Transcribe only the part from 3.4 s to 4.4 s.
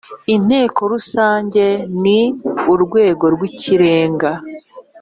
ikirenga